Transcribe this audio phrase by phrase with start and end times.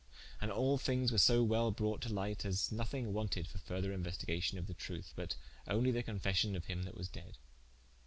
[0.41, 4.57] And all thinges were so well brought to light, as nothing wanted for further inuestigation
[4.57, 5.35] of the truthe, but
[5.67, 7.37] onely the confession of him that was dead.